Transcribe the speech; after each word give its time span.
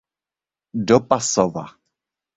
Do 0.87 0.97
Pasova. 1.09 1.65